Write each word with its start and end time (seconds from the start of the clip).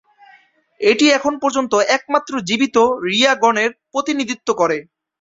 এটি 0.81 1.05
এখন 1.17 1.33
পর্যন্ত 1.43 1.73
একমাত্র 1.95 2.33
জীবিত 2.49 2.77
"রিয়া" 3.05 3.33
গণের 3.43 3.71
প্রতিনিধিত্ব 3.91 4.49
করে। 4.61 4.77